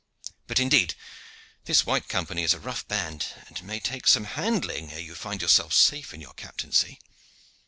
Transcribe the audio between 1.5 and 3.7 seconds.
this White Company is a rough band, and